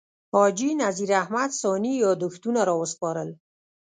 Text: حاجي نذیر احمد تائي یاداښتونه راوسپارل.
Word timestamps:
حاجي 0.33 0.69
نذیر 0.81 1.11
احمد 1.23 1.49
تائي 1.61 1.93
یاداښتونه 2.03 2.59
راوسپارل. 2.69 3.29